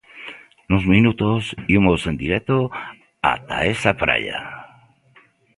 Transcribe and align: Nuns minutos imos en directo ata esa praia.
Nuns 0.69 0.85
minutos 0.93 1.41
imos 1.77 2.01
en 2.09 2.15
directo 2.23 2.57
ata 3.33 3.57
esa 3.73 3.91
praia. 4.03 4.37